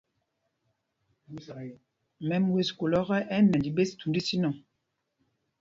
Mɛm 2.27 2.43
wes 2.53 2.69
kūl 2.77 2.91
ɔ́kɛ, 2.99 3.17
ɛ́ 3.23 3.27
ɛ́ 3.35 3.43
nɛnj 3.49 3.67
ɓes 3.75 3.89
thūnd 3.97 4.15
ísínɔŋ. 4.19 4.55